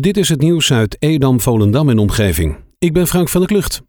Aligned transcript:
Dit 0.00 0.16
is 0.16 0.28
het 0.28 0.40
nieuws 0.40 0.72
uit 0.72 0.96
Edam, 0.98 1.40
Volendam 1.40 1.88
en 1.88 1.98
omgeving. 1.98 2.56
Ik 2.78 2.92
ben 2.92 3.06
Frank 3.06 3.28
van 3.28 3.40
der 3.40 3.50
Klucht. 3.50 3.82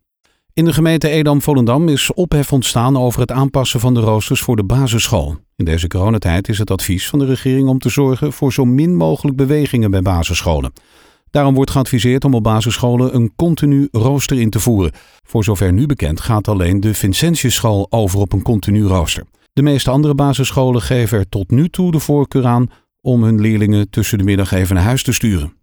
In 0.53 0.65
de 0.65 0.73
gemeente 0.73 1.09
Edam-Volendam 1.09 1.89
is 1.89 2.13
ophef 2.13 2.53
ontstaan 2.53 2.97
over 2.97 3.21
het 3.21 3.31
aanpassen 3.31 3.79
van 3.79 3.93
de 3.93 3.99
roosters 3.99 4.41
voor 4.41 4.55
de 4.55 4.63
basisschool. 4.63 5.35
In 5.55 5.65
deze 5.65 5.87
coronatijd 5.87 6.49
is 6.49 6.57
het 6.57 6.71
advies 6.71 7.09
van 7.09 7.19
de 7.19 7.25
regering 7.25 7.67
om 7.67 7.79
te 7.79 7.89
zorgen 7.89 8.33
voor 8.33 8.53
zo 8.53 8.65
min 8.65 8.95
mogelijk 8.95 9.37
bewegingen 9.37 9.91
bij 9.91 10.01
basisscholen. 10.01 10.73
Daarom 11.29 11.55
wordt 11.55 11.71
geadviseerd 11.71 12.25
om 12.25 12.33
op 12.33 12.43
basisscholen 12.43 13.15
een 13.15 13.33
continu 13.35 13.87
rooster 13.91 14.39
in 14.39 14.49
te 14.49 14.59
voeren. 14.59 14.91
Voor 15.27 15.43
zover 15.43 15.73
nu 15.73 15.85
bekend 15.85 16.21
gaat 16.21 16.47
alleen 16.47 16.79
de 16.79 16.93
Vincentiusschool 16.93 17.87
over 17.89 18.19
op 18.19 18.33
een 18.33 18.41
continu 18.43 18.85
rooster. 18.85 19.23
De 19.53 19.61
meeste 19.61 19.91
andere 19.91 20.15
basisscholen 20.15 20.81
geven 20.81 21.17
er 21.17 21.29
tot 21.29 21.51
nu 21.51 21.69
toe 21.69 21.91
de 21.91 21.99
voorkeur 21.99 22.45
aan 22.45 22.67
om 23.01 23.23
hun 23.23 23.41
leerlingen 23.41 23.89
tussen 23.89 24.17
de 24.17 24.23
middag 24.23 24.51
even 24.51 24.75
naar 24.75 24.83
huis 24.83 25.03
te 25.03 25.13
sturen. 25.13 25.61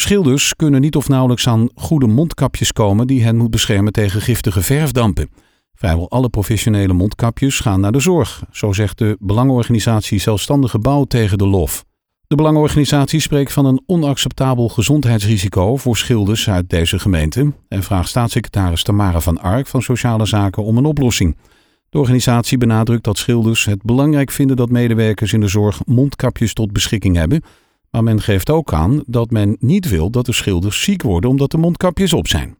Schilders 0.00 0.56
kunnen 0.56 0.80
niet 0.80 0.96
of 0.96 1.08
nauwelijks 1.08 1.48
aan 1.48 1.68
goede 1.74 2.06
mondkapjes 2.06 2.72
komen 2.72 3.06
die 3.06 3.22
hen 3.22 3.36
moet 3.36 3.50
beschermen 3.50 3.92
tegen 3.92 4.20
giftige 4.20 4.62
verfdampen. 4.62 5.30
Vrijwel 5.74 6.10
alle 6.10 6.28
professionele 6.28 6.92
mondkapjes 6.92 7.60
gaan 7.60 7.80
naar 7.80 7.92
de 7.92 8.00
zorg, 8.00 8.42
zo 8.50 8.72
zegt 8.72 8.98
de 8.98 9.16
belangenorganisatie 9.20 10.18
Zelfstandige 10.18 10.78
Bouw 10.78 11.04
tegen 11.04 11.38
de 11.38 11.46
LOF. 11.46 11.84
De 12.26 12.34
belangenorganisatie 12.34 13.20
spreekt 13.20 13.52
van 13.52 13.64
een 13.64 13.82
onacceptabel 13.86 14.68
gezondheidsrisico 14.68 15.76
voor 15.76 15.96
schilders 15.96 16.50
uit 16.50 16.70
deze 16.70 16.98
gemeente 16.98 17.52
en 17.68 17.82
vraagt 17.82 18.08
staatssecretaris 18.08 18.82
Tamara 18.82 19.20
van 19.20 19.40
Ark 19.40 19.66
van 19.66 19.82
Sociale 19.82 20.26
Zaken 20.26 20.64
om 20.64 20.76
een 20.76 20.84
oplossing. 20.84 21.36
De 21.88 21.98
organisatie 21.98 22.58
benadrukt 22.58 23.04
dat 23.04 23.18
schilders 23.18 23.64
het 23.64 23.82
belangrijk 23.82 24.30
vinden 24.30 24.56
dat 24.56 24.70
medewerkers 24.70 25.32
in 25.32 25.40
de 25.40 25.48
zorg 25.48 25.80
mondkapjes 25.84 26.52
tot 26.52 26.72
beschikking 26.72 27.16
hebben 27.16 27.42
maar 27.90 28.02
men 28.02 28.20
geeft 28.20 28.50
ook 28.50 28.72
aan 28.72 29.02
dat 29.06 29.30
men 29.30 29.56
niet 29.60 29.88
wil 29.88 30.10
dat 30.10 30.26
de 30.26 30.32
schilders 30.32 30.82
ziek 30.82 31.02
worden 31.02 31.30
omdat 31.30 31.50
de 31.50 31.58
mondkapjes 31.58 32.12
op 32.12 32.28
zijn. 32.28 32.56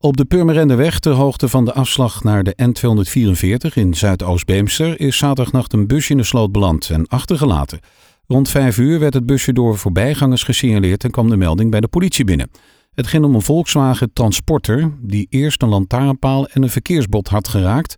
Op 0.00 0.16
de 0.16 0.24
Purmerendeweg 0.24 0.98
ter 0.98 1.12
hoogte 1.12 1.48
van 1.48 1.64
de 1.64 1.72
afslag 1.72 2.22
naar 2.22 2.42
de 2.44 2.56
N244 2.62 3.74
in 3.74 3.94
Zuidoost-Beemster 3.94 5.00
is 5.00 5.16
zaterdagnacht 5.16 5.72
een 5.72 5.86
busje 5.86 6.10
in 6.10 6.16
de 6.16 6.24
sloot 6.24 6.52
beland 6.52 6.90
en 6.90 7.06
achtergelaten. 7.06 7.80
Rond 8.26 8.48
vijf 8.48 8.78
uur 8.78 8.98
werd 8.98 9.14
het 9.14 9.26
busje 9.26 9.52
door 9.52 9.78
voorbijgangers 9.78 10.42
gesignaleerd 10.42 11.04
en 11.04 11.10
kwam 11.10 11.28
de 11.28 11.36
melding 11.36 11.70
bij 11.70 11.80
de 11.80 11.88
politie 11.88 12.24
binnen. 12.24 12.50
Het 12.94 13.06
ging 13.06 13.24
om 13.24 13.34
een 13.34 13.42
Volkswagen 13.42 14.12
Transporter 14.12 14.92
die 15.00 15.26
eerst 15.30 15.62
een 15.62 15.68
lantaarnpaal 15.68 16.48
en 16.48 16.62
een 16.62 16.70
verkeersbord 16.70 17.28
had 17.28 17.48
geraakt. 17.48 17.96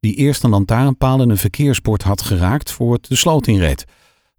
Die 0.00 0.14
eerst 0.14 0.44
een 0.44 0.50
lantaarnpaal 0.50 1.20
en 1.20 1.30
een 1.30 1.36
verkeersbord 1.36 2.02
had 2.02 2.22
geraakt 2.22 2.70
voor 2.70 2.92
het 2.92 3.08
de 3.08 3.16
sloot 3.16 3.46
inreed. 3.46 3.84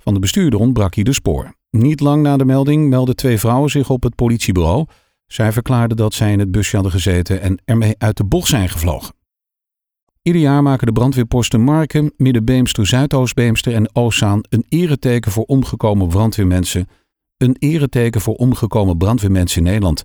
Van 0.03 0.13
de 0.13 0.19
bestuurder 0.19 0.59
ontbrak 0.59 0.95
hij 0.95 1.03
de 1.03 1.13
spoor. 1.13 1.53
Niet 1.69 1.99
lang 1.99 2.23
na 2.23 2.37
de 2.37 2.45
melding 2.45 2.89
meldden 2.89 3.15
twee 3.15 3.37
vrouwen 3.39 3.69
zich 3.69 3.89
op 3.89 4.03
het 4.03 4.15
politiebureau. 4.15 4.85
Zij 5.27 5.51
verklaarden 5.51 5.97
dat 5.97 6.13
zij 6.13 6.31
in 6.31 6.39
het 6.39 6.51
busje 6.51 6.75
hadden 6.75 6.93
gezeten 6.93 7.41
en 7.41 7.61
ermee 7.65 7.95
uit 7.97 8.17
de 8.17 8.23
bocht 8.23 8.47
zijn 8.47 8.69
gevlogen. 8.69 9.13
Ieder 10.21 10.41
jaar 10.41 10.63
maken 10.63 10.85
de 10.85 10.91
brandweerposten 10.91 11.61
Marken, 11.61 12.13
Middenbeemster, 12.17 12.87
Zuidoostbeemster 12.87 13.73
en 13.73 13.95
Oostzaan 13.95 14.41
een 14.49 14.65
ereteken 14.69 15.31
voor 15.31 15.43
omgekomen 15.43 16.07
brandweermensen. 16.07 16.87
Een 17.37 17.55
ereteken 17.59 18.21
voor 18.21 18.35
omgekomen 18.35 18.97
brandweermensen 18.97 19.57
in 19.57 19.63
Nederland. 19.63 20.03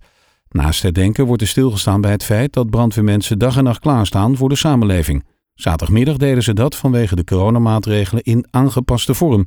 Naast 0.48 0.83
het 0.83 0.94
denken 0.94 1.27
wordt 1.27 1.42
er 1.42 1.48
stilgestaan 1.48 2.00
bij 2.00 2.11
het 2.11 2.24
feit 2.24 2.52
dat 2.52 2.70
brandweermensen 2.70 3.39
dag 3.39 3.56
en 3.56 3.64
nacht 3.64 3.80
klaarstaan 3.80 4.36
voor 4.36 4.48
de 4.48 4.56
samenleving. 4.56 5.24
Zaterdagmiddag 5.55 6.17
deden 6.17 6.42
ze 6.42 6.52
dat 6.52 6.77
vanwege 6.77 7.17
de 7.17 7.24
coronamaatregelen 7.24 8.22
in 8.22 8.47
aangepaste 8.50 9.14
vorm. 9.14 9.44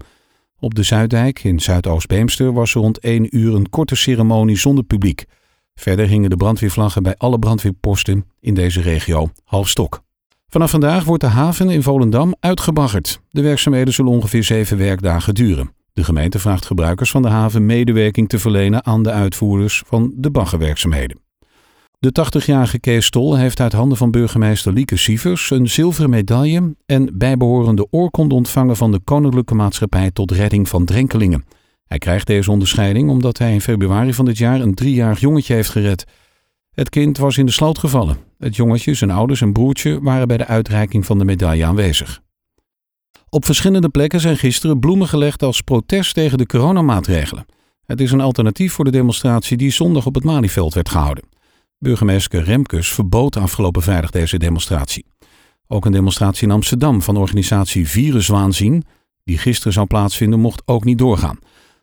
Op 0.59 0.75
de 0.75 0.83
Zuiddijk 0.83 1.43
in 1.43 1.59
Zuidoost-Beemster 1.59 2.53
was 2.53 2.73
rond 2.73 2.99
1 2.99 3.38
uur 3.38 3.55
een 3.55 3.69
korte 3.69 3.95
ceremonie 3.95 4.57
zonder 4.57 4.83
publiek. 4.83 5.25
Verder 5.75 6.07
hingen 6.07 6.29
de 6.29 6.35
brandweervlaggen 6.35 7.03
bij 7.03 7.15
alle 7.17 7.39
brandweerposten 7.39 8.25
in 8.39 8.53
deze 8.53 8.81
regio 8.81 9.31
half 9.43 9.69
stok. 9.69 10.02
Vanaf 10.47 10.71
vandaag 10.71 11.03
wordt 11.03 11.23
de 11.23 11.30
haven 11.30 11.69
in 11.69 11.83
Volendam 11.83 12.36
uitgebaggerd. 12.39 13.21
De 13.30 13.42
werkzaamheden 13.42 13.93
zullen 13.93 14.11
ongeveer 14.11 14.43
zeven 14.43 14.77
werkdagen 14.77 15.33
duren. 15.33 15.71
De 15.93 16.03
gemeente 16.03 16.39
vraagt 16.39 16.65
gebruikers 16.65 17.11
van 17.11 17.21
de 17.21 17.27
haven 17.27 17.65
medewerking 17.65 18.30
te 18.30 18.39
verlenen 18.39 18.86
aan 18.86 19.03
de 19.03 19.11
uitvoerders 19.11 19.83
van 19.86 20.14
de 20.15 20.31
baggerwerkzaamheden. 20.31 21.19
De 22.02 22.42
80-jarige 22.42 22.80
Kees 22.80 23.05
Stol 23.05 23.36
heeft 23.36 23.60
uit 23.60 23.73
handen 23.73 23.98
van 23.98 24.11
burgemeester 24.11 24.73
Lieke 24.73 24.98
Sievers 24.98 25.49
een 25.49 25.70
zilveren 25.70 26.10
medaille 26.10 26.76
en 26.86 27.17
bijbehorende 27.17 27.87
oorkonde 27.92 28.36
ontvangen 28.36 28.76
van 28.76 28.92
de 28.92 28.99
Koninklijke 29.04 29.55
Maatschappij 29.55 30.11
tot 30.11 30.32
Redding 30.32 30.70
van 30.70 30.86
Drenkelingen. 30.86 31.45
Hij 31.86 31.98
krijgt 31.98 32.27
deze 32.27 32.52
onderscheiding 32.52 33.10
omdat 33.10 33.37
hij 33.37 33.54
in 33.54 33.61
februari 33.61 34.14
van 34.14 34.26
dit 34.26 34.37
jaar 34.37 34.61
een 34.61 34.73
driejarig 34.73 35.20
jongetje 35.20 35.54
heeft 35.54 35.70
gered. 35.70 36.05
Het 36.71 36.89
kind 36.89 37.17
was 37.17 37.37
in 37.37 37.45
de 37.45 37.52
sloot 37.52 37.77
gevallen. 37.77 38.17
Het 38.37 38.55
jongetje, 38.55 38.93
zijn 38.93 39.11
ouders 39.11 39.42
en 39.42 39.54
broertje 39.54 40.02
waren 40.02 40.27
bij 40.27 40.37
de 40.37 40.45
uitreiking 40.45 41.05
van 41.05 41.17
de 41.17 41.26
medaille 41.26 41.66
aanwezig. 41.66 42.21
Op 43.30 43.45
verschillende 43.45 43.89
plekken 43.89 44.20
zijn 44.20 44.37
gisteren 44.37 44.80
bloemen 44.80 45.08
gelegd 45.08 45.43
als 45.43 45.61
protest 45.61 46.14
tegen 46.14 46.37
de 46.37 46.45
coronamaatregelen. 46.45 47.45
Het 47.86 48.02
is 48.02 48.11
een 48.11 48.21
alternatief 48.21 48.73
voor 48.73 48.86
de 48.86 48.92
demonstratie 48.92 49.58
die 49.58 49.71
zondag 49.71 50.05
op 50.05 50.16
het 50.16 50.23
Malieveld 50.23 50.73
werd 50.73 50.89
gehouden. 50.89 51.29
Burgemeester 51.80 52.44
Remkes 52.44 52.94
verbood 52.94 53.38
afgelopen 53.38 53.82
vrijdag 53.82 54.10
deze 54.10 54.38
demonstratie. 54.38 55.06
Ook 55.67 55.86
een 55.86 55.92
demonstratie 55.92 56.48
in 56.48 56.54
Amsterdam 56.54 57.02
van 57.02 57.17
organisatie 57.17 57.88
Viruswaanzien, 57.88 58.84
die 59.23 59.38
gisteren 59.38 59.73
zou 59.73 59.88
plaatsvinden, 59.88 60.40
mocht 60.40 60.62
ook 60.66 60.84
niet 60.84 60.98
doorgaan. 60.98 61.40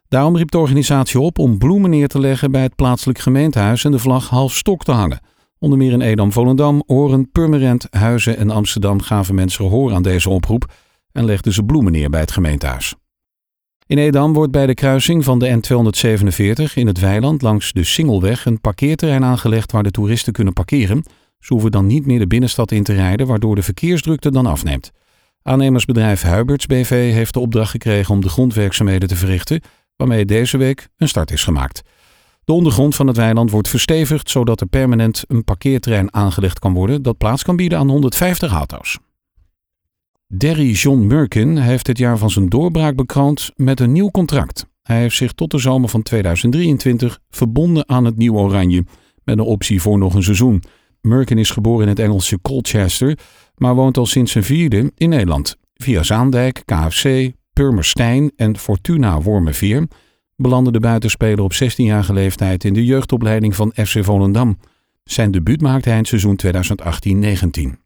Daarom 0.09 0.37
riep 0.37 0.51
de 0.51 0.59
organisatie 0.59 1.21
op 1.21 1.39
om 1.39 1.59
bloemen 1.59 1.91
neer 1.91 2.09
te 2.09 2.21
leggen 2.21 2.51
bij 2.51 2.63
het 2.63 2.75
plaatselijk 2.75 3.19
gemeentehuis 3.19 3.85
en 3.85 3.91
de 3.91 3.99
vlag 3.99 4.29
half 4.29 4.55
stok 4.55 4.85
te 4.85 4.93
hangen. 4.93 5.21
Onder 5.59 5.79
meer 5.79 5.93
in 5.93 6.01
Edam-Volendam, 6.01 6.83
Oren, 6.87 7.31
Purmerend, 7.31 7.87
Huizen 7.91 8.37
en 8.37 8.51
Amsterdam 8.51 9.01
gaven 9.01 9.35
mensen 9.35 9.65
gehoor 9.65 9.95
aan 9.95 10.03
deze 10.03 10.31
oproep 10.31 10.73
en 11.13 11.25
legden 11.25 11.53
ze 11.53 11.63
bloemen 11.63 11.93
neer 11.93 12.11
bij 12.11 12.21
het 12.21 12.33
gemeentehuis. 12.33 12.95
In 13.89 13.99
Edam 13.99 14.33
wordt 14.33 14.53
bij 14.53 14.67
de 14.67 14.75
kruising 14.75 15.25
van 15.25 15.39
de 15.39 15.61
N247 15.61 16.75
in 16.75 16.87
het 16.87 17.01
weiland 17.01 17.43
langs 17.43 17.73
de 17.73 17.85
Singelweg 17.85 18.45
een 18.45 18.61
parkeerterrein 18.61 19.25
aangelegd 19.25 19.73
waar 19.73 19.83
de 19.83 19.91
toeristen 19.91 20.33
kunnen 20.33 20.53
parkeren. 20.53 21.05
Ze 21.39 21.53
hoeven 21.53 21.71
dan 21.71 21.87
niet 21.87 22.07
meer 22.07 22.19
de 22.19 22.27
binnenstad 22.27 22.71
in 22.71 22.83
te 22.83 22.93
rijden, 22.93 23.27
waardoor 23.27 23.55
de 23.55 23.63
verkeersdrukte 23.63 24.31
dan 24.31 24.47
afneemt. 24.47 24.93
Aannemersbedrijf 25.43 26.23
Huiberts 26.23 26.67
BV 26.67 27.13
heeft 27.13 27.35
de 27.35 27.41
opdracht 27.41 27.71
gekregen 27.71 28.15
om 28.15 28.21
de 28.21 28.29
grondwerkzaamheden 28.29 29.09
te 29.09 29.17
verrichten, 29.17 29.61
waarmee 29.97 30.25
deze 30.25 30.57
week 30.57 30.89
een 30.97 31.09
start 31.09 31.31
is 31.31 31.45
gemaakt. 31.45 31.83
De 32.45 32.53
ondergrond 32.53 32.95
van 32.95 33.07
het 33.07 33.17
weiland 33.17 33.51
wordt 33.51 33.69
verstevigd, 33.69 34.31
zodat 34.31 34.61
er 34.61 34.67
permanent 34.67 35.25
een 35.29 35.45
parkeerterrein 35.45 36.15
aangelegd 36.15 36.59
kan 36.59 36.73
worden 36.73 37.03
dat 37.03 37.19
plaats 37.19 37.43
kan 37.43 37.57
bieden 37.57 37.79
aan 37.79 37.89
150 37.89 38.53
auto's. 38.53 38.99
Derry 40.29 40.71
John 40.71 41.07
Merkin 41.07 41.57
heeft 41.57 41.87
het 41.87 41.99
jaar 41.99 42.19
van 42.19 42.31
zijn 42.31 42.49
doorbraak 42.49 42.97
bekroond 42.97 43.51
met 43.57 43.81
een 43.81 43.93
nieuw 43.93 44.11
contract. 44.11 44.67
Hij 44.83 45.01
heeft 45.01 45.17
zich 45.17 45.33
tot 45.33 45.51
de 45.51 45.59
zomer 45.59 45.89
van 45.89 46.03
2023 46.03 47.19
verbonden 47.31 47.89
aan 47.89 48.05
het 48.05 48.17
Nieuw 48.17 48.35
Oranje, 48.35 48.85
met 49.25 49.39
een 49.39 49.45
optie 49.45 49.81
voor 49.81 49.99
nog 49.99 50.15
een 50.15 50.23
seizoen. 50.23 50.63
Merkin 51.01 51.39
is 51.39 51.51
geboren 51.51 51.83
in 51.83 51.89
het 51.89 51.99
Engelse 51.99 52.41
Colchester, 52.41 53.19
maar 53.57 53.75
woont 53.75 53.97
al 53.97 54.07
sinds 54.07 54.33
zijn 54.33 54.45
vierde 54.45 54.93
in 54.97 55.09
Nederland. 55.09 55.57
Via 55.75 56.03
Zaandijk, 56.03 56.63
KFC, 56.65 57.33
Purmerstein 57.53 58.33
en 58.37 58.59
Fortuna 58.59 59.21
Wormerveer 59.21 59.87
belandde 60.37 60.73
de 60.73 60.81
buitenspeler 60.81 61.45
op 61.45 61.53
16-jarige 61.53 62.13
leeftijd 62.13 62.65
in 62.65 62.75
de 62.75 62.85
jeugdopleiding 62.85 63.55
van 63.57 63.73
FC 63.75 64.05
Volendam. 64.05 64.59
Zijn 65.05 65.31
debuut 65.31 65.61
maakte 65.61 65.89
hij 65.89 65.99
in 65.99 66.05
het 66.05 66.21
seizoen 66.21 66.39
2018-19. 67.77 67.86